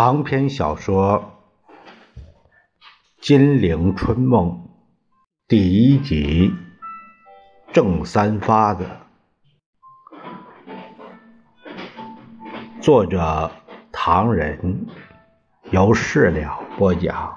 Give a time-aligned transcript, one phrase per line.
[0.00, 1.32] 长篇小说
[3.20, 4.48] 《金陵春梦》
[5.48, 6.54] 第一集
[7.72, 8.86] 《郑三发子》，
[12.80, 13.50] 作者
[13.90, 14.86] 唐人，
[15.72, 17.36] 由事了播讲。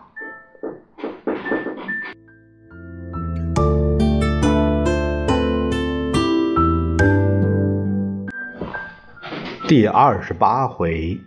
[9.67, 11.19] 第二十八回。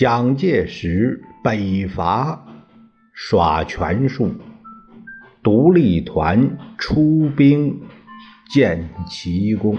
[0.00, 2.46] 蒋介石北伐
[3.12, 4.30] 耍权术，
[5.42, 7.82] 独立团出兵
[8.50, 9.76] 建奇功。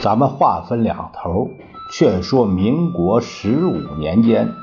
[0.00, 1.50] 咱们话分两头。
[1.92, 4.54] 却说民国十五年间，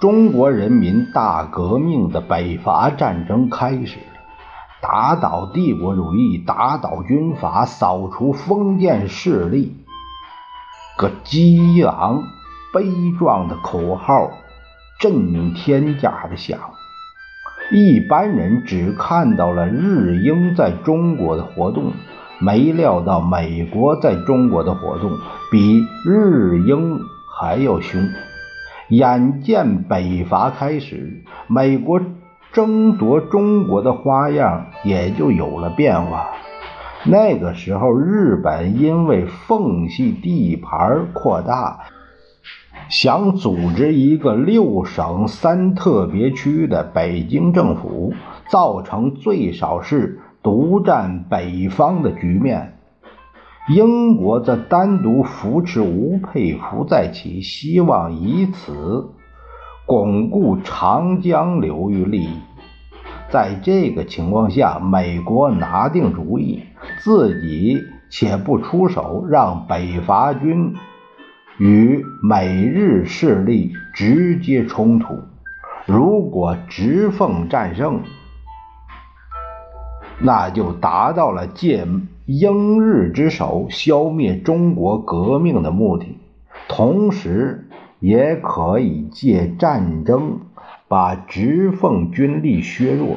[0.00, 4.20] 中国人民大革命的北伐战争开始了，
[4.80, 9.76] 打倒帝国主义，打倒军阀，扫除封建势力。
[10.96, 12.22] 个激昂
[12.72, 12.86] 悲
[13.18, 14.30] 壮的口号
[14.98, 16.58] 震天价的响，
[17.70, 21.92] 一般人只看到了日英在中国的活动。
[22.40, 25.12] 没料到美国在中国的活动
[25.50, 28.00] 比日英还要凶。
[28.88, 32.00] 眼见北伐开始，美国
[32.52, 36.30] 争夺中国的花样也就有了变化。
[37.04, 41.80] 那个时候，日本因为奉系地盘扩大，
[42.88, 48.12] 想组织一个六省三特别区的北京政府，
[48.50, 50.20] 造成最少是。
[50.42, 52.78] 独占北方的局面，
[53.68, 59.10] 英国则单独扶持吴佩孚在其，希望以此
[59.86, 62.30] 巩固长江流域利益。
[63.28, 66.64] 在这个情况下，美国拿定主意，
[67.00, 67.78] 自己
[68.08, 70.74] 且不出手，让北伐军
[71.58, 75.18] 与美日势力直接冲突。
[75.86, 78.00] 如果直奉战胜，
[80.22, 81.86] 那就达到了借
[82.26, 86.18] 英日之手消灭中国革命的目的，
[86.68, 87.68] 同时
[88.00, 90.40] 也可以借战争
[90.88, 93.16] 把直奉军力削弱，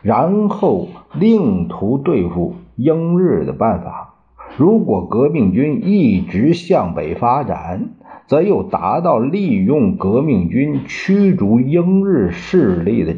[0.00, 4.14] 然后另图对付英日的办法。
[4.56, 7.90] 如果革命军一直向北发展，
[8.26, 13.14] 则又达到利用革命军驱逐英日势力的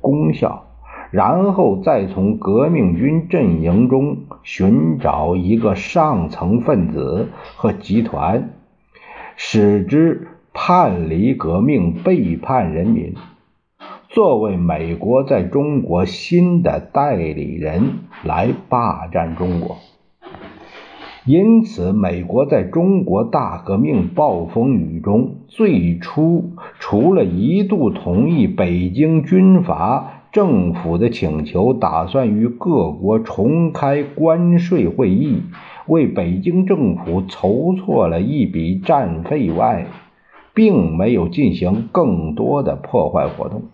[0.00, 0.66] 功效。
[1.12, 8.54] 然后再从革命军阵营中寻找一个上层分子和集团，
[9.36, 13.12] 使之叛离革命、背叛人民，
[14.08, 19.76] 作为美国在中国新的代理人来霸占中国。
[21.26, 30.21] 因此，美国在中国大革命暴风雨中，最初除了一度同意北京军阀。
[30.32, 35.42] 政府的请求，打算与各国重开关税会议，
[35.86, 39.86] 为北京政府筹措了一笔战费外，
[40.54, 43.64] 并没有进行更多的破坏活动。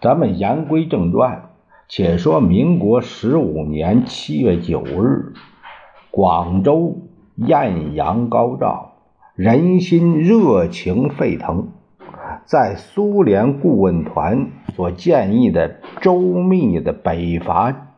[0.00, 1.50] 咱们言归正传，
[1.88, 5.32] 且说民国十五年七月九日，
[6.12, 6.98] 广州
[7.34, 8.92] 艳阳高照，
[9.34, 11.70] 人心热情沸腾。
[12.46, 17.90] 在苏联顾问团所建议的周密的北伐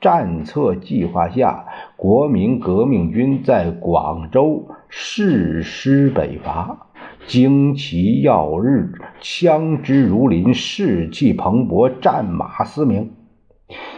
[0.00, 6.88] 战策计划下，国民革命军在广州誓师北伐，
[7.28, 13.12] 旌旗耀日，枪支如林，士气蓬勃，战马嘶鸣。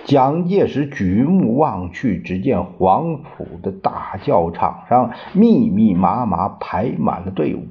[0.04, 7.68] 蒋介石举目望去，只见黄埔的大教场上密密麻麻排满了队伍。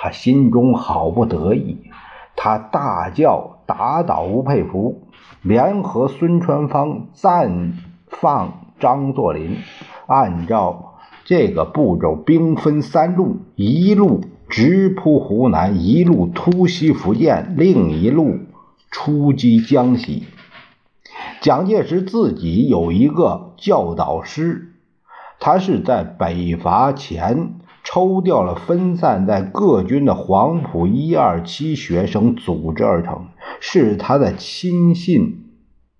[0.00, 1.90] 他心中好不得意，
[2.36, 5.02] 他大叫：“打倒吴佩孚，
[5.42, 7.72] 联合孙传芳，暂
[8.06, 9.56] 放张作霖。”
[10.06, 18.38] 按照这个步骤，兵分三路：一路直扑湖南，一路突袭福建，另一路
[18.92, 20.28] 出击江西。
[21.40, 24.74] 蒋介石自己有一个教导师，
[25.40, 27.54] 他是在北伐前。
[27.90, 33.28] 抽调了分散在各军的黄埔一二期学生组织而成，
[33.60, 35.46] 是他的亲信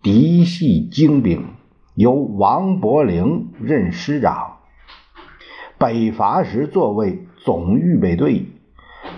[0.03, 1.47] 嫡系精兵，
[1.95, 4.59] 由王伯龄任师长。
[5.79, 8.45] 北伐时，作为总预备队。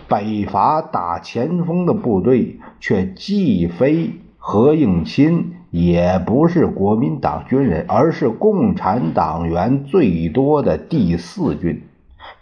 [0.07, 11.83] 北伐打前锋的部队却既非何应钦，也不是国民党军人，而是共产党员最多的第四军。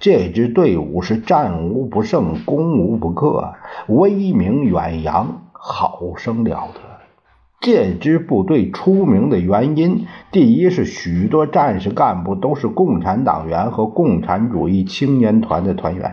[0.00, 3.54] 这支队伍是战无不胜、攻无不克，
[3.88, 6.80] 威名远扬，好生了得。
[7.60, 16.12] 这支部队出名的原因，第一是许多战士干部都是共产党员和共产主义青年团的团员；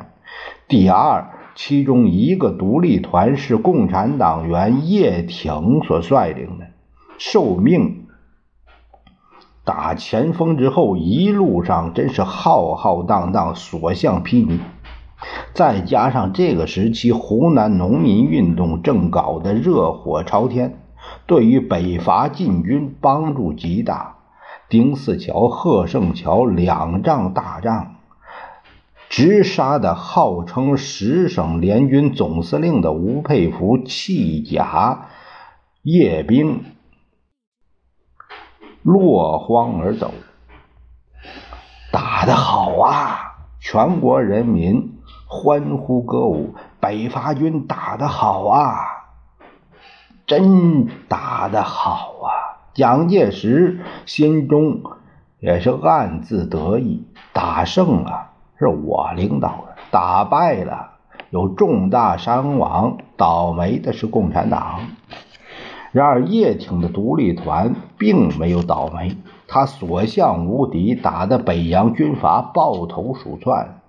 [0.67, 6.65] 第二，其中一个独立团是共产党员叶挺所率领的，
[7.19, 8.04] 受命
[9.65, 14.59] 打前锋之后，一路上真是浩浩荡荡，所向披靡。
[15.53, 20.79] 再加上这个时期湖南农民运动正搞得热火朝天。
[21.25, 24.17] 对于北伐进军帮助极大。
[24.67, 27.95] 丁四桥、贺胜桥两仗大仗，
[29.09, 35.07] 直杀的号称十省联军总司令的吴佩孚弃甲
[35.83, 36.63] 夜兵，
[38.85, 40.13] 落荒而走。
[41.91, 43.33] 打得好啊！
[43.59, 48.75] 全国人民欢呼歌舞，北伐军打得好啊！
[50.27, 52.29] 真打得好啊！
[52.75, 54.83] 蒋介石心中
[55.39, 57.07] 也是暗自得意。
[57.33, 58.29] 打胜了
[58.59, 60.91] 是我领导的，打败了
[61.31, 64.81] 有重大伤亡，倒霉的是共产党。
[65.95, 69.15] 然而叶挺的独立团并没有倒霉，
[69.47, 73.79] 他所向无敌，打得北洋军阀抱头鼠窜，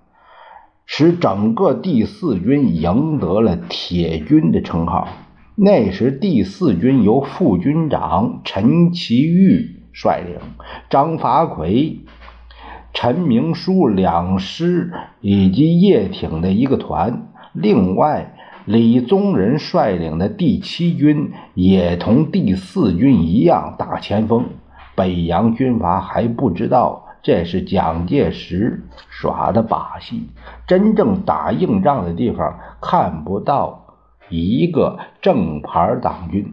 [0.85, 5.09] 使整个第四军赢得了铁军的称号。
[5.55, 10.39] 那时，第四军由副军长陈其玉率领，
[10.89, 11.99] 张发奎、
[12.93, 17.33] 陈明书两师以及叶挺的一个团。
[17.51, 18.36] 另外，
[18.67, 24.43] 李宗仁率领的第七军也同第四军一样打前锋。
[24.93, 30.27] 北洋军阀还不知道这是蒋介石耍的把戏，
[30.67, 33.85] 真正打硬仗的地方看不到。
[34.29, 36.51] 一个正牌党军，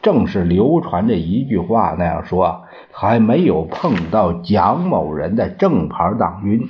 [0.00, 6.68] 正是流传着一句话那样说：还没有碰到蒋某人的正牌党军，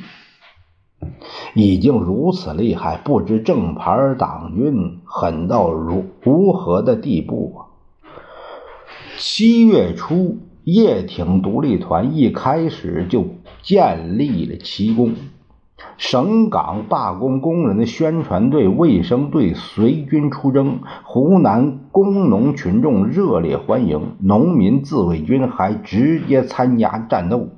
[1.54, 7.58] 已经如此厉害，不知正牌党军狠到如如何的地步啊！
[9.16, 13.24] 七月初，叶挺独立团一开始就
[13.62, 15.14] 建立了奇功。
[15.96, 27.48] 省港罢工工人的宣传队、卫生队随军出征，湖南工农群众热烈欢迎，农民自卫军还直接参加战斗，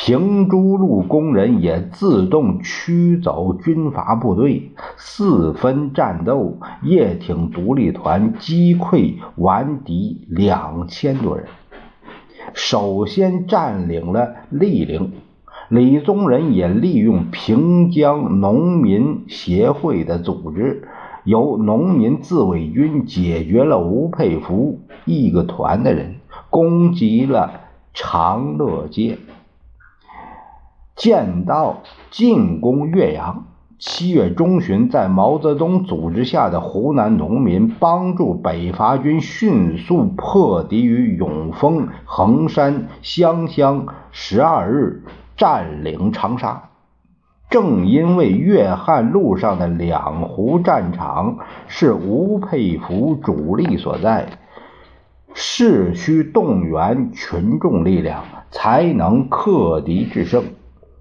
[0.00, 11.46] 平诸路工人也自动驱走军阀部队，四分战斗，叶挺独立团击溃顽敌两千多人，
[12.54, 15.14] 首先占领了利陵。
[15.68, 20.88] 李宗仁也利用平江农民协会的组织，
[21.24, 26.14] 由农民自卫军解决了吴佩孚一个团的人，
[26.50, 27.50] 攻击了
[27.92, 29.18] 长乐街，
[30.98, 33.46] 见到进攻岳阳。
[33.78, 45.04] 七月中旬，在毛泽东组织下的湖南农民帮助北伐军迅速破敌于永丰、衡山、湘乡，十二日。
[45.36, 46.70] 占领长沙，
[47.48, 51.38] 正因为粤汉路上的两湖战场
[51.68, 54.26] 是吴佩孚主力所在，
[55.34, 60.42] 势需动员群众力量，才能克敌制胜。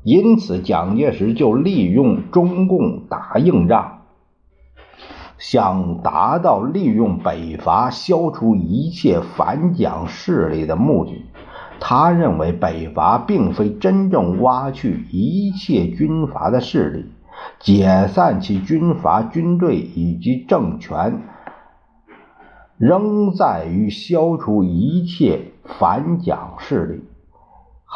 [0.07, 4.03] 因此，蒋介石就利用中共打硬仗，
[5.37, 11.25] 想达到利用北伐消除一切反蒋势力的目的。
[11.81, 17.11] 他认为北伐并非真正挖去一切军阀的势力，
[17.59, 21.21] 解散其军阀军队以及政权，
[22.77, 27.03] 仍在于消除一切反蒋势力，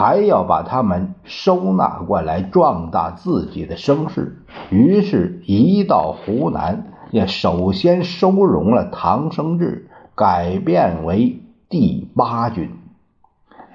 [0.02, 4.44] 还要把他们收纳过来，壮大自己的声势。
[4.72, 12.72] 于是，一到湖南，也首先收容了唐生智，改变为第八军。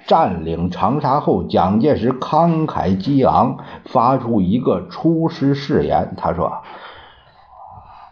[0.05, 6.13] 占领长沙后，蒋介石慷慨激昂，发出一个出师誓言。
[6.17, 6.57] 他说：“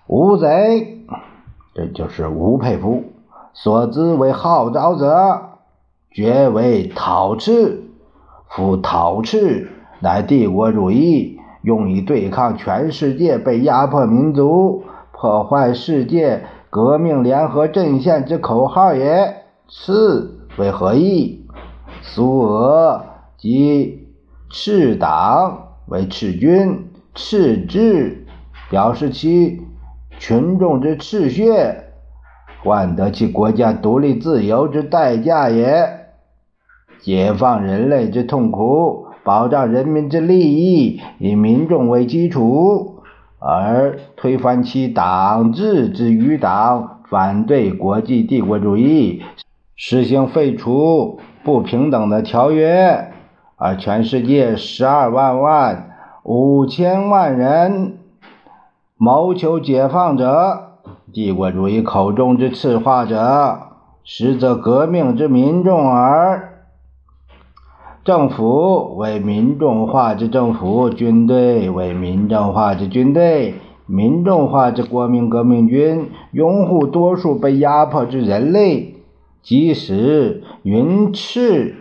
[0.07, 1.01] 吴贼，
[1.73, 3.11] 这就是吴佩孚
[3.51, 5.59] 所知为号召者，
[6.11, 7.84] 绝为讨赤。
[8.55, 9.69] 夫讨赤
[9.99, 19.43] 乃帝国主义用以对抗全世界被压迫民族，破坏世界革命联合阵线之口号也。
[19.67, 21.45] 赤为何意？
[22.01, 23.03] 苏俄
[23.35, 24.07] 及
[24.49, 28.25] 赤党为赤军，赤之
[28.69, 29.63] 表示其
[30.17, 31.87] 群众之赤血，
[32.63, 36.04] 换得其国家独立自由之代价也。
[37.05, 43.03] 解放人类之痛苦，保障人民之利益，以民众为基础，
[43.37, 49.21] 而推翻其党治之余党，反对国际帝国主义，
[49.75, 53.11] 实行废除不平等的条约，
[53.55, 55.91] 而全世界十二万万
[56.23, 57.99] 五千万人
[58.97, 60.79] 谋求解放者，
[61.13, 63.59] 帝国主义口中之赤化者，
[64.03, 66.53] 实则革命之民众耳。
[68.05, 73.55] 政府为民众化之政府，军队为民众化之军队，
[73.87, 78.97] 民众化之国民革命军拥护多数被压迫之人类，
[79.41, 81.75] 即使云赤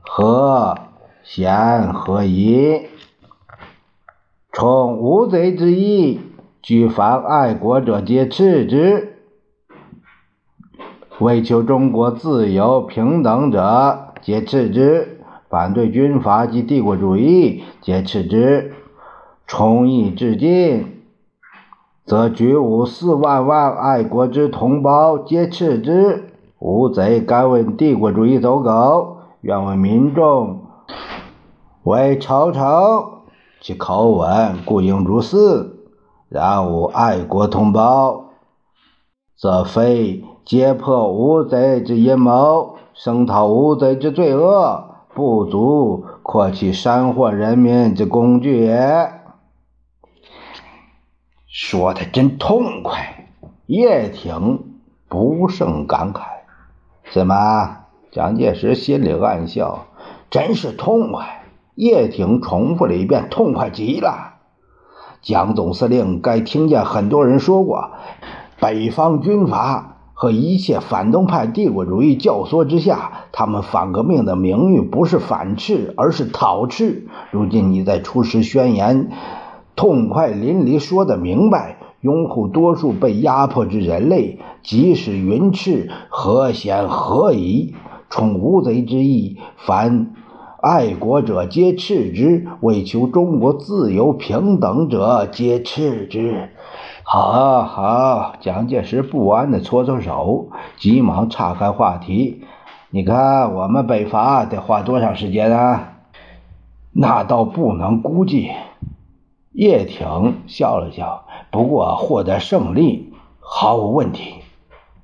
[0.00, 0.76] 和
[1.22, 2.80] 贤和宜？
[4.52, 6.18] 从无贼之意，
[6.60, 9.12] 举凡爱国者皆斥之；
[11.20, 15.20] 为求中国自由平等者，皆斥之。
[15.52, 18.70] 反对军阀及帝国主义，皆斥之；
[19.46, 21.02] 崇义至今，
[22.06, 26.32] 则举五四万万爱国之同胞，皆斥之。
[26.58, 30.60] 无贼敢为帝国主义走狗，愿为民众
[31.82, 32.64] 为朝臣，
[33.60, 35.84] 其口吻故应如斯。
[36.30, 38.30] 然吾爱国同胞，
[39.36, 44.88] 则非揭破无贼之阴谋，声讨无贼之罪恶。
[45.14, 49.12] 不足扩其山货人民之工具也。
[51.46, 53.28] 说的真痛快，
[53.66, 54.64] 叶挺
[55.08, 56.22] 不胜感慨。
[57.12, 57.78] 怎么？
[58.10, 59.86] 蒋介石心里暗笑，
[60.30, 61.44] 真是痛快。
[61.74, 64.34] 叶挺重复了一遍，痛快极了。
[65.20, 67.92] 蒋总司令该听见很多人说过，
[68.60, 69.91] 北方军阀。
[70.22, 77.08] 和一切反动派帝国主义教唆之下，他们反革命的名誉不是反斥，而是讨斥。
[77.32, 79.10] 如今你在出师宣言，
[79.74, 87.74] 痛快淋漓说得明白，拥护多数被压迫之人类，即使云赤，何嫌何疑？
[88.08, 90.14] 宠无贼之意，凡
[90.60, 96.50] 爱国者皆斥之，为求中国自由平等者皆斥之。
[97.04, 102.44] 好好，蒋介石不安地搓搓手，急忙岔开话题。
[102.90, 105.94] 你看，我们北伐得花多长时间啊？
[106.92, 108.50] 那倒不能估计。
[109.50, 114.36] 叶挺笑了笑，不过获得胜利毫无问题。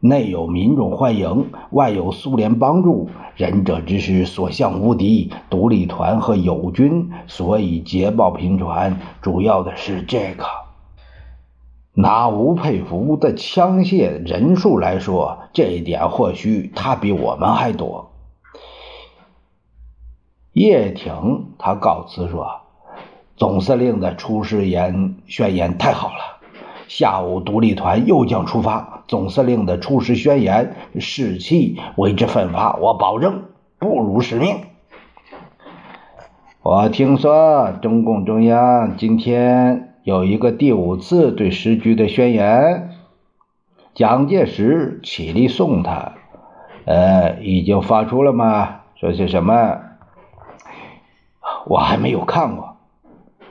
[0.00, 5.32] 内有民众欢迎，外有苏联帮助，仁者之师所向无敌。
[5.50, 10.44] 独立团和友军所以捷报频传，主要的是这个。
[12.00, 18.12] 拿吴佩孚的枪械人数来说，这一点或许他比我们还多。
[20.52, 22.60] 叶挺他告辞说
[23.36, 26.38] ：“总司令的出师言宣言太好了，
[26.86, 29.02] 下午独立团又将出发。
[29.08, 33.46] 总司令的出师宣言士气为之奋发，我保证
[33.80, 34.60] 不辱使命。”
[36.62, 39.87] 我听说中共中央今天。
[40.08, 42.92] 有一个第五次对时局的宣言，
[43.92, 46.14] 蒋介石起立送他。
[46.86, 48.76] 呃，已经发出了吗？
[48.98, 49.80] 说些什么？
[51.66, 52.78] 我还没有看过。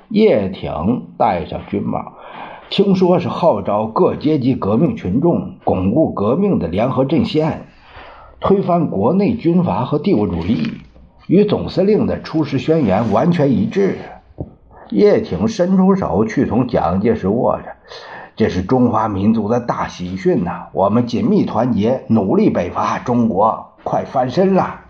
[0.10, 2.14] 叶挺戴上军帽，
[2.72, 7.68] 听说是号召各阶级革命群众巩固革命的联合阵线，
[8.40, 10.72] 推翻国内军阀和帝国主义，
[11.28, 14.00] 与总司令的出师宣言完全一致。
[14.90, 17.76] 叶挺伸出手去同蒋介石握着，
[18.36, 20.68] 这是中华民族的大喜讯呐！
[20.74, 24.82] 我们紧密团结，努力北伐，中国快翻身了。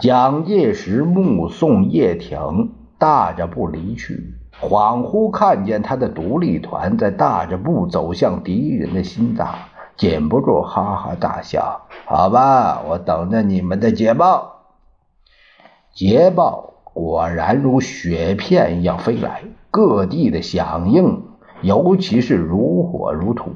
[0.00, 9.54] 蒋介石目送叶挺大着步离去，恍惚看见他的独立团在大着步走向敌人的心脏，
[9.96, 11.82] 禁不住哈哈大笑。
[12.06, 14.62] 好吧，我等着你们的捷报，
[15.94, 16.73] 捷报。
[16.94, 21.22] 果然如雪片一样飞来，各地的响应，
[21.60, 23.50] 尤其是如火如荼。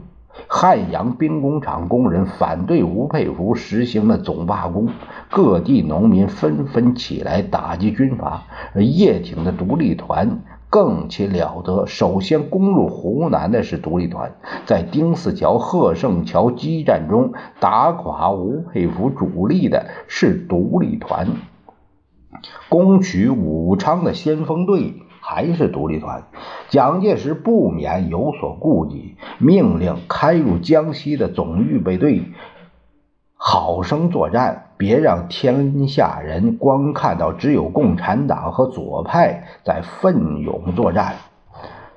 [0.46, 4.88] 汉阳兵工厂工人反对吴佩孚实行的总罢工，
[5.30, 10.40] 各地农民纷纷起来打击军阀，而叶挺的独立团
[10.70, 11.86] 更其了得。
[11.86, 14.32] 首先攻入湖南的是独立团，
[14.64, 21.26] 在丁四桥、贺胜桥激战中打垮吴佩孚主力的是独立团，
[22.68, 25.02] 攻取武昌的先锋队。
[25.20, 26.22] 还是独立团，
[26.70, 32.32] 蒋介石不免有所顾忌，命令开入江西的总预备队
[33.34, 41.16] 好生作战，别让天下人光看到只有共产党和左派在奋勇作战。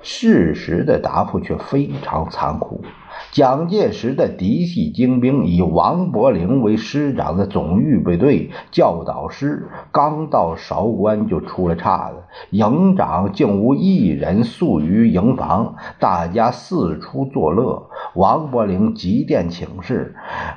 [0.02, 2.82] 事实的答复却非常残酷。
[3.30, 12.16] 蒋介石的嫡系精兵，以王伯龄为师长的总预备队教导师，刚到韶关就出了岔子，
[12.50, 17.88] 营长竟无一人宿于营房，大家四处作乐。
[18.14, 20.14] 王伯龄急电请示：“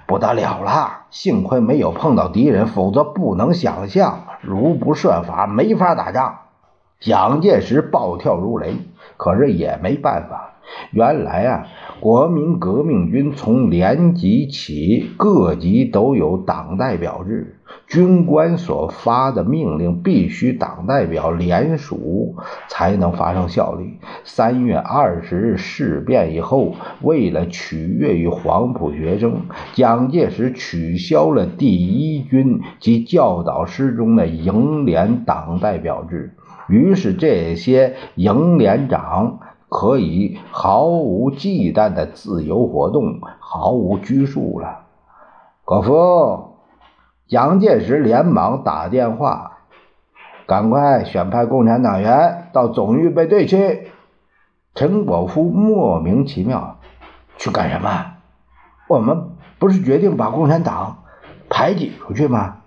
[0.07, 6.39] 不得了了，幸亏没有碰到敌人，否则不能想象，如不设法，没法打仗。”
[6.99, 8.77] 蒋介石暴跳如雷，
[9.17, 10.51] 可是也没办法。
[10.89, 11.67] 原来啊，
[11.99, 22.35] 国民革命军从连级起，各级都有党代表制，军官所发的命令必须党代表联署
[22.67, 23.99] 才能发生效力。
[24.23, 29.41] 三月二十日事变以后，为了取悦于黄埔学生，
[29.73, 36.33] 蒋介石取消了第一军及教导师中的营连党代表制，
[36.67, 39.39] 于是这些营连长。
[39.67, 44.85] 可以毫无忌惮的自由活动，毫无拘束了。
[45.65, 46.55] 国父，
[47.27, 49.57] 蒋介石连忙打电话
[50.47, 53.89] ：“赶快选派共产党员到总预备队去。”
[54.75, 56.77] 陈果夫莫名其妙
[57.37, 58.13] ：“去干什么？
[58.87, 60.99] 我们不是决定把共产党
[61.49, 62.57] 排挤出去吗？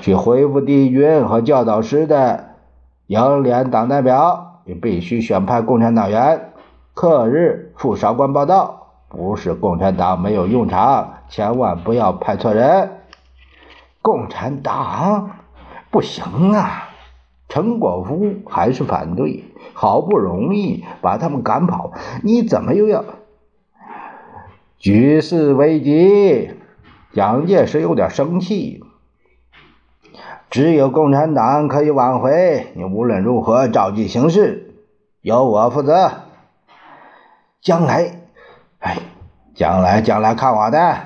[0.00, 2.49] 去恢复第一军和教导师的
[3.10, 6.52] 营连党代表。”你必须选派共产党员，
[6.94, 8.76] 克日赴韶关报道。
[9.08, 12.90] 不是共产党没有用场，千万不要派错人。
[14.00, 15.30] 共产党
[15.90, 16.90] 不行啊！
[17.48, 19.44] 陈果夫还是反对。
[19.72, 21.92] 好不容易把他们赶跑，
[22.22, 23.04] 你怎么又要？
[24.78, 26.50] 局势危急，
[27.12, 28.84] 蒋介石有点生气。
[30.50, 32.66] 只有共产党可以挽回。
[32.74, 34.74] 你无论如何照计行事，
[35.22, 36.10] 由我负责。
[37.60, 38.16] 将来，
[38.80, 38.96] 哎，
[39.54, 40.96] 将来，将来看我的。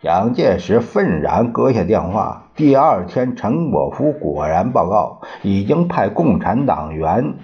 [0.00, 2.50] 蒋介石愤然搁下电话。
[2.56, 7.34] 第二天，陈果夫果然报告，已经派共产党员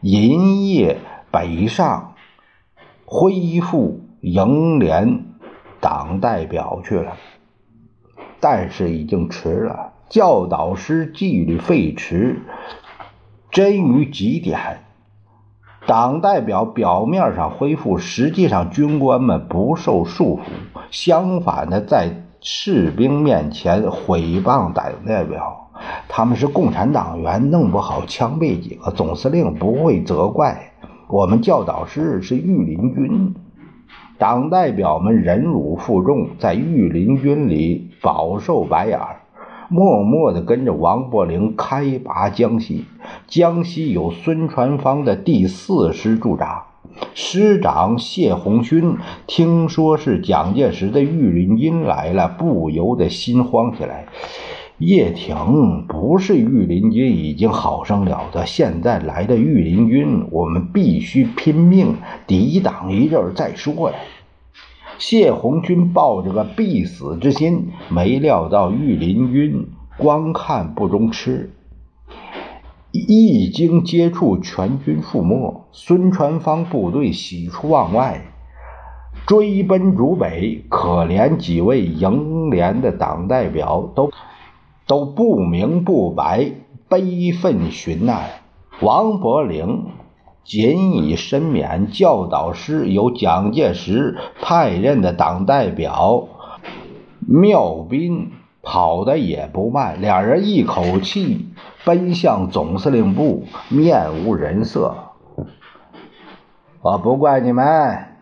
[0.00, 0.98] 银叶
[1.30, 2.14] 北上，
[3.04, 5.26] 恢复营连
[5.80, 7.12] 党代表去了。
[8.40, 9.92] 但是已经迟了。
[10.14, 12.36] 教导师纪律废弛，
[13.50, 14.78] 真于极点。
[15.88, 20.42] 党代表表面上恢复，实际上军官们不受束缚。
[20.92, 25.72] 相反的，在士兵面前毁谤党代表，
[26.06, 30.74] 他们是共产党员，弄不好枪毙几个，总司令不会责怪。
[31.08, 33.34] 我们教导师是御林军，
[34.16, 39.00] 党代表们忍辱负重，在御林军里饱受白眼。
[39.74, 42.84] 默默地跟着王伯龄开拔江西，
[43.26, 46.66] 江西有孙传芳的第四师驻扎，
[47.12, 54.06] 师长谢鸿勋听说是蒋介石的御林军来了，不由得心慌起来。
[54.78, 61.96] 叶挺不是御林军已经好生了得，现在来的御林军，我们必须拼命
[62.28, 63.96] 抵挡一阵再说呀。
[64.98, 71.50] 谢红军抱着个必死之心，没料到御林军光看不中吃，
[72.92, 75.66] 一经接触，全军覆没。
[75.72, 78.22] 孙传芳部队喜出望外，
[79.26, 80.64] 追奔逐北。
[80.68, 84.10] 可怜几位营连的党代表都
[84.86, 86.52] 都不明不白，
[86.88, 88.30] 悲愤寻难。
[88.80, 89.86] 王伯龄。
[90.44, 96.28] 仅以申免教导师由蒋介石派任的党代表
[97.26, 98.30] 缪斌
[98.62, 101.48] 跑得也不慢，两人一口气
[101.84, 104.94] 奔向总司令部，面无人色。
[106.82, 107.64] 我不怪你们，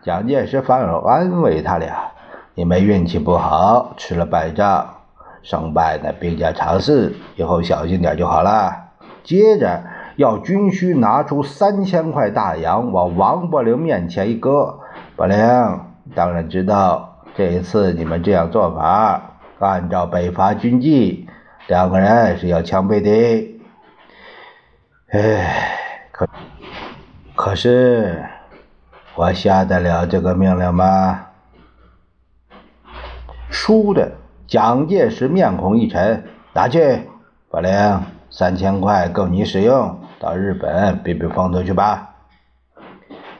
[0.01, 2.11] 蒋介石反而安慰他俩
[2.55, 4.95] ：“你们运气不好，吃了败仗，
[5.41, 8.73] 胜败呢兵家常事，以后小心点就好了。”
[9.25, 9.83] 接着。
[10.15, 14.79] 要军需拿出三千块大洋，往王伯龄面前一搁。
[15.15, 15.37] 伯龄，
[16.15, 21.27] 当然知道，这一次你们这样做法，按照北伐军纪，
[21.67, 23.59] 两个人是要枪毙的。
[25.11, 25.77] 唉，
[26.11, 26.27] 可
[27.35, 28.23] 可是，
[29.15, 31.27] 我下得了这个命令吗？
[33.49, 34.13] 输的，
[34.47, 36.23] 蒋介石面孔一沉，
[36.53, 37.07] 拿去，
[37.49, 42.11] 法令，三千块够你使用，到日本避避风头去吧。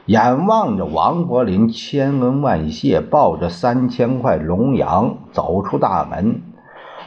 [0.04, 6.42] 眼望着王柏林千恩万谢，抱着三千块龙洋走出大门，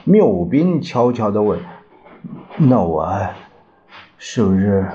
[0.04, 1.60] 缪斌悄悄地问
[2.58, 3.16] ：“那我
[4.18, 4.88] 是不是？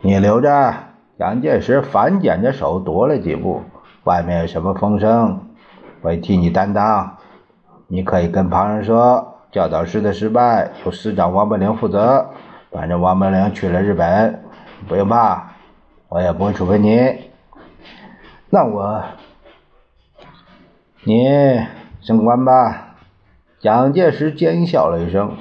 [0.00, 0.74] 你留着。”
[1.16, 3.62] 蒋介石反剪着手踱了几步
[4.02, 5.38] ：“外面有什么风声，
[6.02, 7.16] 我替你担当。
[7.86, 12.30] 你可以跟旁人说，教导师的失败由师长王柏林负责。
[12.76, 14.44] 反正王柏林去了日本，
[14.86, 15.52] 不用怕，
[16.10, 17.30] 我也不会处分你。”
[18.52, 19.02] 那我，
[21.04, 21.24] 你
[22.02, 22.96] 升官吧。
[23.60, 25.38] 蒋介石奸笑了一声：“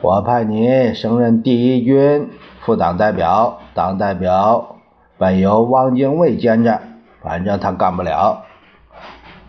[0.00, 4.76] 我派你升任第一军副党代表，党代表
[5.18, 6.80] 本由汪精卫兼着，
[7.20, 8.46] 反正他干不了。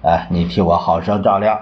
[0.03, 1.57] 哎，你替我好生照料。”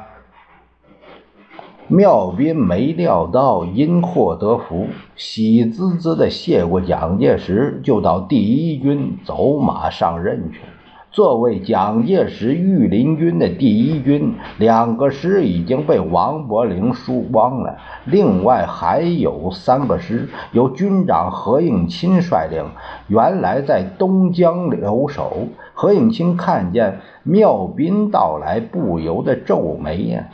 [1.91, 10.67] 妙斌没料到因祸得福，喜滋滋的谢过蒋介石，就到第一军走马上任去了。
[11.11, 17.79] 作为蒋介石御林军的第一军，两个师已经被王伯龄输光了。
[18.05, 22.65] 另外还有三个师，由军长何应钦率领，
[23.07, 25.47] 原来在东江留守。
[25.73, 30.25] 何应钦看见妙斌到来，不由得皱眉呀：“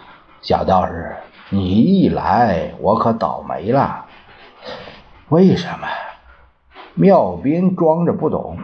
[0.44, 1.16] 小道士，
[1.50, 4.06] 你一来，我可倒霉了。
[5.30, 5.88] 为什么？”
[6.96, 8.58] 妙斌装着不懂。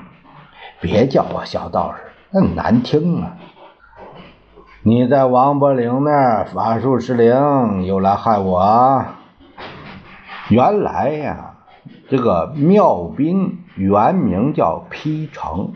[0.80, 3.38] 别叫我小道士，那难听啊！
[4.82, 9.06] 你在王伯龄那儿法术失灵，又来害我。
[10.50, 11.58] 原来呀，
[12.10, 15.74] 这个妙斌原名叫丕成，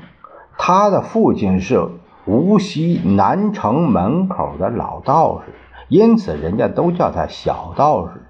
[0.58, 1.88] 他的父亲是
[2.26, 5.54] 无锡南城门口的老道士，
[5.88, 8.22] 因此人家都叫他小道士。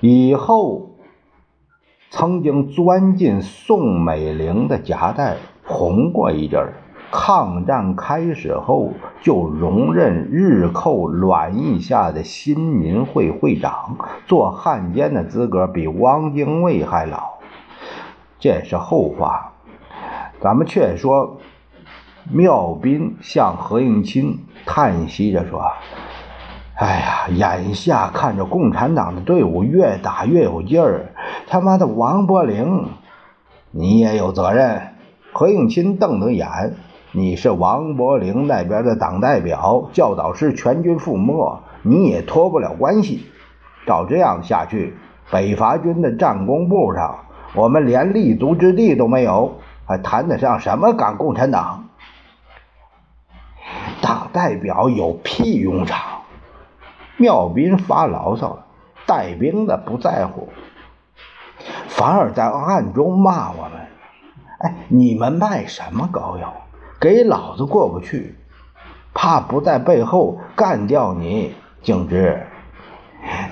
[0.00, 0.90] 以后
[2.10, 5.36] 曾经钻进宋美龄的夹带。
[5.62, 6.72] 红过一阵儿，
[7.12, 13.96] 抗战开始后就荣任日寇阮义下的新民会会长，
[14.26, 17.34] 做汉奸的资格比汪精卫还老。
[18.40, 19.52] 这是后话，
[20.40, 21.38] 咱们却说，
[22.32, 25.62] 妙斌向何应钦叹息着说
[26.80, 31.12] ：“哎呀，眼下看着共产党的队伍越打越有劲儿，
[31.46, 32.88] 他妈的王伯龄，
[33.70, 34.94] 你也有责任。”
[35.34, 36.48] 何应钦瞪瞪眼
[37.12, 43.26] ：“你是王伯龄那边的党代表，教导师全军覆没，你也脱不了关系。
[43.86, 44.96] 照这样下去，
[45.30, 47.14] 北伐军的战功簿上，
[47.54, 51.84] 我们连立足之地都没有，还谈得上什么赶共产党？
[54.00, 55.98] 党代表有屁用场！”
[57.20, 58.66] 妙斌发牢骚了
[59.06, 60.48] ：“带兵的不在乎，
[61.86, 63.72] 反而在暗中骂我们。”
[64.60, 66.52] 哎，你们卖什么膏药？
[66.98, 68.34] 给老子过不去，
[69.14, 71.54] 怕不在背后干掉你？
[71.82, 72.46] 景之，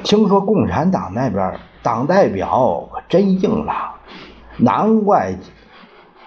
[0.03, 3.95] 听说共产党那边党代表可真硬朗，
[4.59, 5.35] 难怪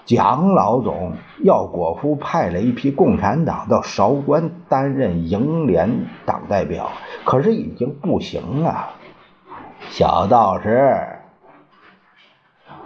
[0.05, 6.91] 蒋老总要果夫派了一批共产党到韶关担任营联党代表，
[7.23, 8.89] 可是已经不行了。
[9.89, 11.19] 小道士。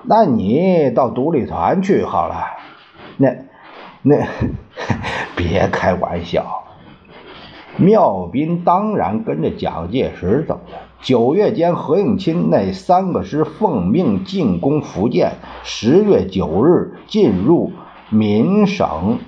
[0.03, 2.45] 那你到独立团去好了，
[3.17, 3.29] 那
[4.03, 4.17] 那
[5.35, 6.63] 别开玩笑。
[7.77, 10.77] 妙斌当然跟着蒋介石走了。
[11.05, 17.73] 九月间，何应钦那三个师奉命进攻福建，十月九日进入
[18.09, 19.19] 闽省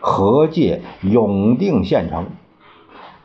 [0.00, 2.26] 河界永定县城。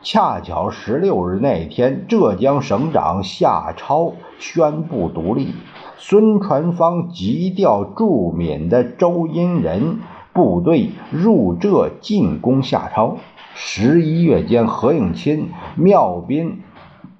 [0.03, 5.55] 恰巧十六日那天，浙江省长夏超宣布独立。
[5.97, 9.97] 孙传芳急调驻闽的周荫人
[10.31, 13.17] 部队入浙进攻夏超。
[13.55, 16.61] 十一月间，何应钦、缪斌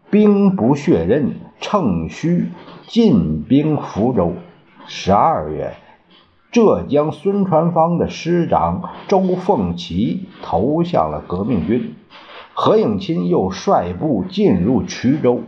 [0.10, 2.48] 兵不血刃，乘虚
[2.88, 4.36] 进兵福州。
[4.86, 5.74] 十二月，
[6.50, 11.94] 浙江孙传芳的师长周凤岐投向了革命军，
[12.54, 15.42] 何应钦又率部进入衢州。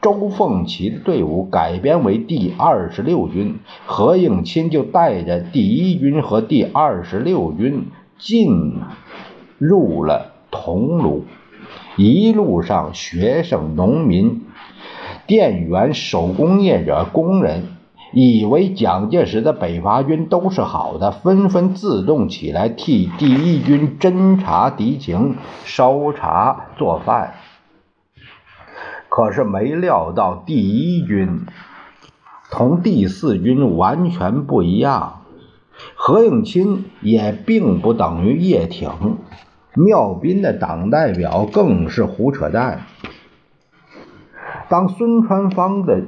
[0.00, 8.76] 周凤岐的队伍改编为第二十六军，何应钦就带着第一军和第二十六军进
[9.58, 11.22] 入了桐庐。
[11.96, 14.46] 一路上，学生、农民、
[15.26, 17.68] 店员、手工业者、工人，
[18.12, 27.34] 以为蒋介石的北伐军都是好的，纷纷自动起来替第一军侦察敌情、烧茶做饭。
[29.08, 31.46] 可是没料到，第一军
[32.50, 35.20] 同第四军完全不一样。
[35.94, 38.90] 何应钦也并不等于叶挺。
[39.74, 42.82] 廖斌的党代表更是胡扯淡。
[44.68, 46.02] 当孙传芳的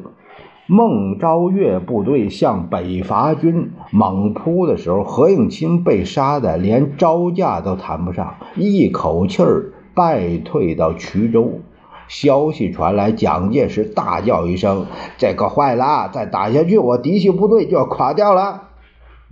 [0.66, 11.60] 孟昭岳部队向北伐军猛扑的时候，何应钦被杀的连招架都谈不上，一口气儿败退到衢州。
[12.06, 16.10] 消息传来，蒋介石大叫一声：“这可坏了！
[16.12, 18.64] 再打下去，我嫡系部队就要垮掉了。”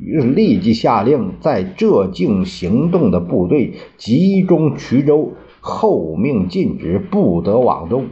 [0.05, 8.07] 于是立即下令，在浙境行动的部队集中衢州，后命禁止不得往东。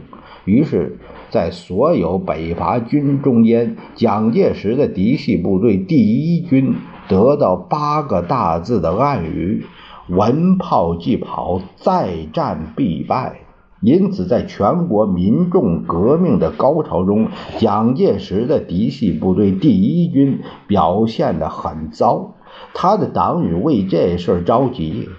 [0.45, 0.97] 于是，
[1.29, 6.73] 在所有北伐军中间，蒋介石的嫡系部队第一军
[7.09, 9.65] 得到八个大字的暗语
[10.07, 13.40] ：“闻炮即跑，再战必败。”
[13.81, 22.35] 因此，在全国民众革命的高潮中，蒋介石的嫡系部队第一军表现得很糟。
[22.75, 25.09] 他的党羽为这事着急。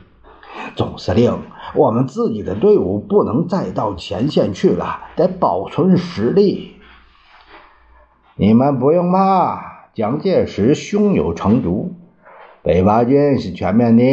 [0.76, 1.38] 总司令，
[1.74, 6.76] 我们自己的队伍不能再到前线去了，得保存实力。
[8.36, 11.94] 你们不用怕，蒋介石胸有成竹。
[12.62, 14.04] 北伐军是全面的，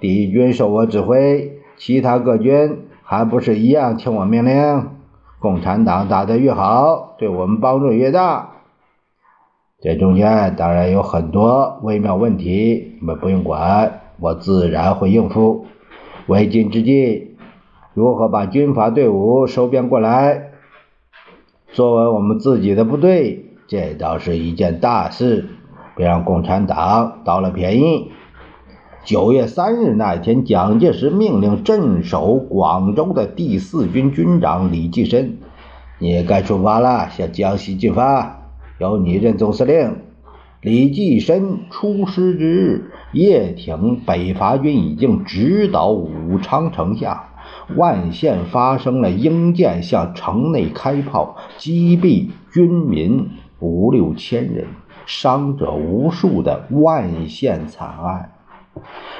[0.00, 2.78] 第一军受我指挥，其他各军。
[3.12, 4.86] 还不是一样听我命令？
[5.38, 8.52] 共产党打得越好，对我们帮助越大。
[9.82, 15.66] 这中间当然有很多微妙问题，你们不用管，我自然会应付。
[16.26, 17.36] 为今之计，
[17.92, 20.44] 如何把军阀队伍收编过来，
[21.68, 25.50] 作为我们自己的部队，这倒是一件大事，
[25.96, 28.10] 别让共产党倒了便宜。
[29.04, 35.38] 九月三日那天，蒋介石命令镇守广州的第四军军长李济深
[35.98, 39.96] ：“你该出发了，向江西进发，由你任总司令。”
[40.62, 47.24] 李济深出师之日，叶挺北伐军已经直捣武昌城下，
[47.74, 54.66] 万县发生了英舰向城内开炮，击毙军民五六千人，
[55.06, 58.30] 伤者无数的万县惨案。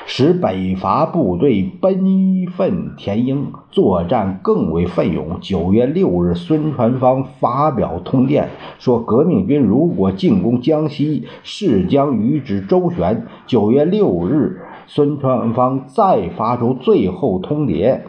[0.07, 5.39] 使北伐部队奔奋填膺，作战更为奋勇。
[5.41, 18.01] 九月六日，孙传芳发表通电，说：“革命军如果进攻江西，势将与之周旋。”九月六日，孙传芳再发出最后通牒，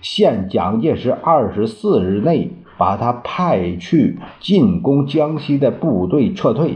[0.00, 6.74] 限蒋介石二十四日内把他派去进攻江西的部队撤退。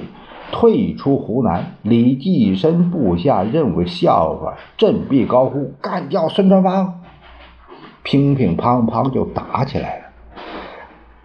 [0.53, 7.01] 退出湖南，李济深部下认为笑话，振臂高呼：“干掉孙传芳！”
[8.03, 10.03] 乒乒乓乓就打起来了。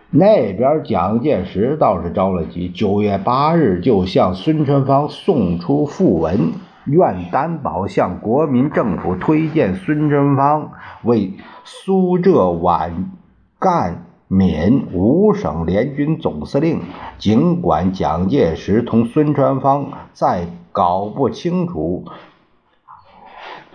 [0.09, 6.51] 那边蒋介石倒是着了急，九月八日就向孙传芳送出复文，
[6.85, 10.71] 愿担保向国民政府推荐孙传芳
[11.03, 13.11] 为苏浙皖
[13.59, 14.03] 赣。
[14.33, 16.83] 闽五省联军总司令，
[17.17, 22.05] 尽管蒋介石同孙传芳在搞不清楚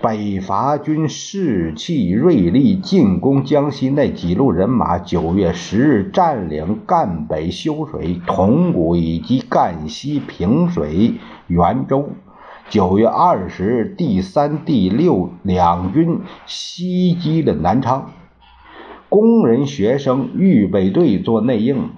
[0.01, 11.16] 北伐军士气锐利进攻江西那几路人马，九月十日占领赣北修水、铜鼓以及赣西平水、
[11.49, 12.09] 袁州。
[12.71, 18.11] 九月二十日，第三、第六两军袭击了南昌。
[19.16, 21.88] 工人、学生、预备队做内应，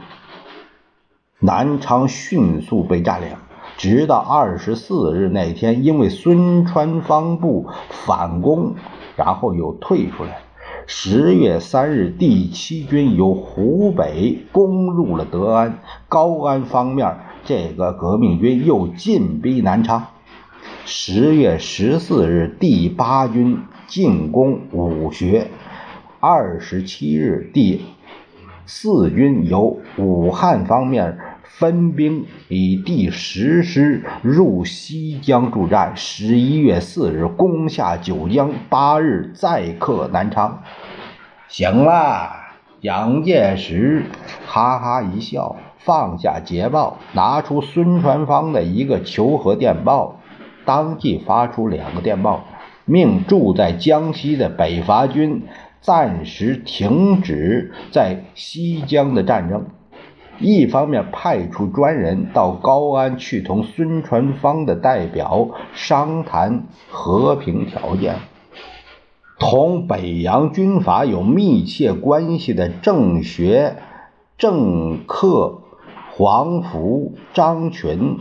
[1.41, 3.31] 南昌迅速被占领。
[3.77, 8.77] 直到二十四日那天，因为孙传芳部反攻，
[9.17, 10.43] 然后又退出来。
[10.87, 20.07] 十月三日，第七军由湖北攻入了德安、高安方面，这个革命军又进逼南昌。
[20.85, 25.51] 十月十四日，第八军进攻武穴。
[26.21, 27.85] 二十七日，第
[28.67, 35.93] 四军由武汉方面分兵，以第十师入西江助战。
[35.95, 40.65] 十一月四日，攻下九江，八日再克南昌。
[41.47, 42.33] 行了，
[42.81, 44.03] 蒋介石
[44.45, 50.21] 哈哈一笑，放下捷报，拿出孙传芳的一个求和电报，
[50.65, 52.43] 当即发出两个电报。
[52.85, 55.43] 命驻在江西的北伐军
[55.81, 59.67] 暂时停止在西江的战争。
[60.41, 68.17] 一方面派出专人到高安去同孙传芳的代表商谈和平条件。
[69.39, 73.77] 同北洋军阀有密切关系的郑学、
[74.37, 75.61] 郑克、
[76.13, 78.19] 黄福、张群，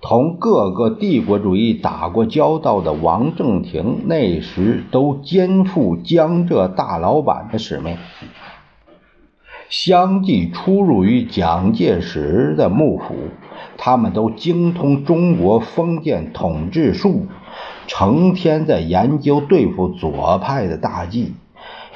[0.00, 7.96] 同各个帝国主义打过交道的王正廷，那时都肩负江浙大老板的使命。
[9.68, 13.14] 相继出入于蒋介石的幕府，
[13.76, 17.26] 他们都精通中国封建统治术，
[17.88, 21.34] 成天在研究对付左派的大计。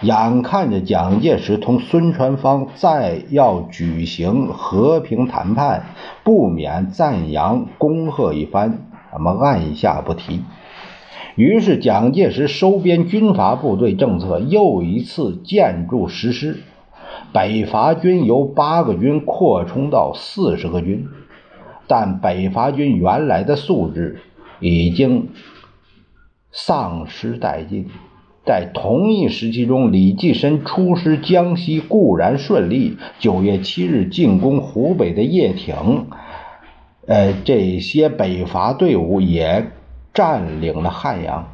[0.03, 5.85] 眼看着蒋介石同孙传芳再要举行和平谈判，
[6.25, 10.41] 不免赞扬恭贺一番，咱们按下不提。
[11.37, 16.61] 于是蒋介石收编军阀部队政策又一次建筑实施。
[17.33, 21.09] 北伐军由八个军扩充到四十个军，
[21.87, 24.21] 但北伐军原来的素质
[24.61, 25.29] 已经
[26.51, 27.89] 丧失殆尽。
[28.45, 36.07] 在同一时期中，李济深出师江西固然顺利，九月七日进攻湖北的叶挺，
[37.07, 39.71] 呃，这些北伐队伍也
[40.15, 41.49] 占领了汉阳。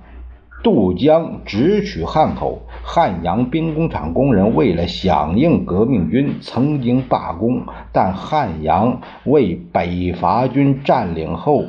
[0.62, 7.62] 渡江直取汉口，汉阳兵工厂工人为了响应革命军，曾经罢工。
[7.92, 11.64] 但汉阳为北伐军占领后，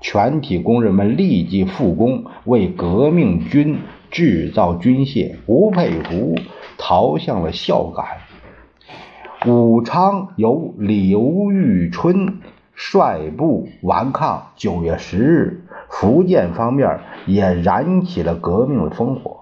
[0.00, 3.78] 全体工人们立即复工，为革命军
[4.12, 5.34] 制造军械。
[5.46, 6.36] 吴佩孚
[6.78, 8.06] 逃向了孝感。
[9.50, 12.38] 武昌由刘玉春
[12.76, 14.52] 率部顽抗。
[14.54, 15.64] 九月十日。
[15.94, 19.40] 福建方面也燃起了革命的烽火，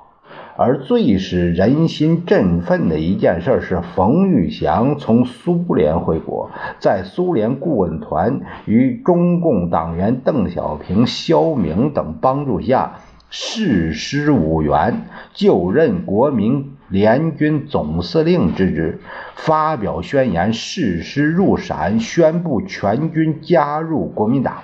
[0.56, 12.96] 而最使人心振奋的一件事是，冯玉祥从苏联回国，在苏联顾问团与中共党员邓小平、肖明等帮助下，
[13.30, 19.00] 誓师五原，就任国民联军总司令之职，
[19.36, 24.62] 发表宣言，誓师入陕，宣布全军加入国民党。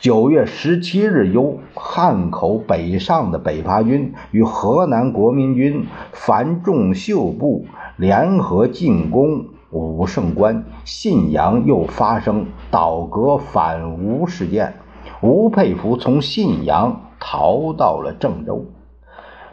[0.00, 14.72] 九月十七日，由汉口北上的北伐军与河南国民军樊仲秀部联合进攻武胜关，信阳又发生倒戈反吴事件，
[15.20, 18.66] 吴佩孚从信阳逃到了郑州。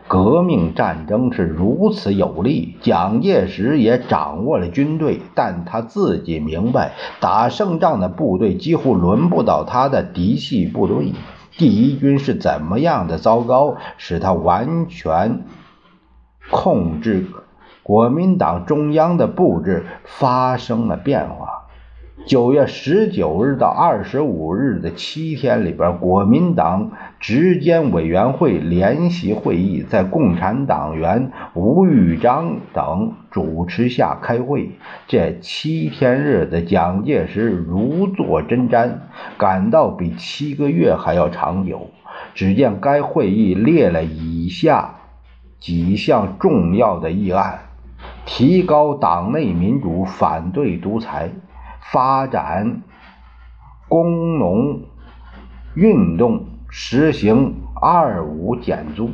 [0.07, 11.13] 革命战争是如此有利，蒋介石也掌握了军队，但他自己明白，打胜仗的部队几乎轮不到他的嫡系部队。
[11.57, 15.43] 第一军是怎么样的糟糕，使他完全
[16.51, 17.25] 控制
[17.81, 21.54] 国民党中央的布置发生了变化。
[22.25, 34.71] 九月十九日到二十五日的七天里边，国民党执监委员会联席会议在共产党员吴玉章等主持下开会。
[35.07, 38.93] 这七天日子，蒋介石如坐针毡，
[39.37, 41.91] 感到比七个月还要长久。
[42.33, 44.95] 只见该会议列了以下
[45.59, 47.59] 几项重要的议案：
[48.25, 51.29] 提高党内民主，反对独裁。
[51.91, 52.81] 发展
[53.87, 54.81] 工农
[55.75, 59.09] 运动，实行二五减租，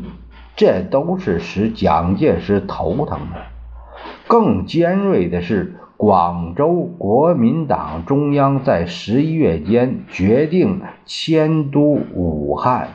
[0.56, 3.42] 这都是使蒋介石头疼的。
[4.28, 11.82] 更尖锐的是，广州国民党中央在十一月间决定迁都
[12.14, 12.88] 武汉。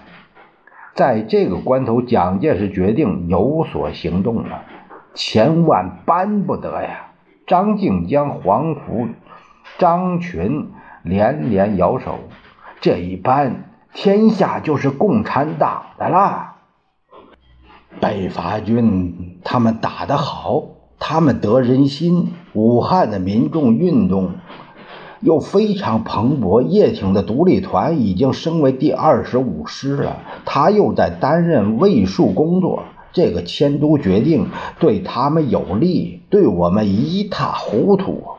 [0.94, 4.62] 在这个关头，蒋介石决定有所行动了，
[5.12, 7.10] 千万搬不得呀！
[7.46, 9.08] 张静江、黄福。
[9.78, 10.70] 张群
[11.02, 12.18] 连连摇手，
[12.80, 16.54] 这一搬，天下就是共产党的了。
[18.00, 20.62] 北伐军他们打得好，
[20.98, 22.32] 他们得人心。
[22.52, 24.32] 武汉的民众运动
[25.20, 26.62] 又非常蓬勃。
[26.62, 32.82] 叶挺的独立团已经升为第二十五师了，他又在担任卫戍工作。
[33.12, 34.48] 这个迁都决定
[34.78, 38.35] 对他们有利，对我们一塌糊涂。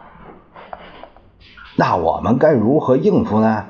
[1.79, 3.65] 那我们该如何应付呢？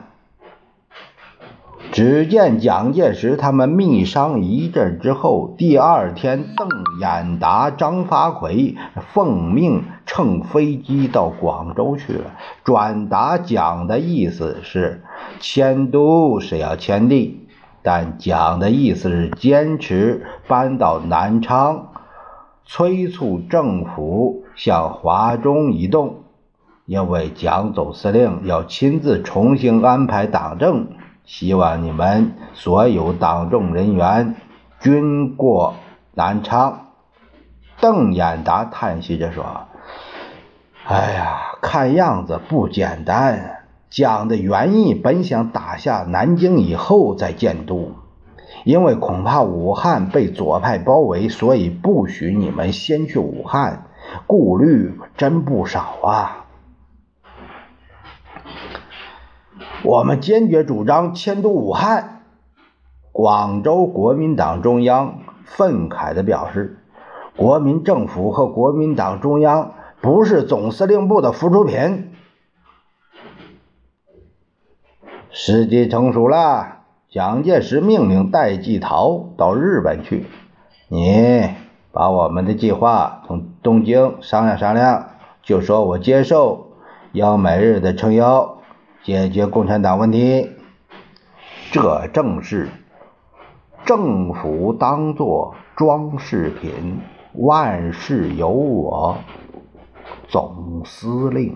[1.92, 6.70] 只见蒋介石他们密商一阵之后，第二天，邓
[7.02, 8.76] 演达、张发奎
[9.14, 12.32] 奉命乘飞机到广州去了。
[12.64, 15.04] 转达蒋的意思是：
[15.42, 17.48] 迁都是要迁地，
[17.84, 21.90] 但蒋的意思是坚持搬到南昌，
[22.66, 26.18] 催促政府向华中移动，
[26.88, 30.88] 因为蒋总司令要亲自重新安排党政，
[31.26, 34.36] 希望你们所有党政人员
[34.80, 35.74] 均过
[36.14, 36.86] 南昌。
[37.82, 39.44] 邓演达叹息着说
[40.88, 47.92] ：“哎呀，看样子不简单。”蒋的原意本想打下南京以后再建都，
[48.64, 53.84] 因为恐怕武汉被左派包围，所以不许你们先去武汉。
[54.26, 56.46] 顾虑真不少啊！
[59.84, 62.24] 我们坚决主张迁都武汉。
[63.12, 66.80] 广州国民党中央愤慨地表示
[67.36, 72.12] ：“国民政府和国民党中央不是总司令部的附属品。”
[75.30, 80.26] 时机成熟了，蒋介石命令戴季陶到日本去。
[80.88, 81.50] 你
[81.92, 85.10] 把我们的计划从东京商量商量，
[85.44, 86.72] 就说我接受
[87.12, 88.57] 要美日的撑腰，
[89.08, 90.50] 解决共产党问题。
[91.72, 92.70] 这正是
[93.86, 97.00] 政府当作装饰品，
[97.32, 99.18] 万事由我
[100.28, 101.56] 总司令。